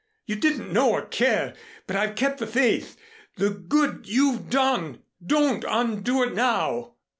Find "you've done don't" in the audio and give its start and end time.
4.09-5.63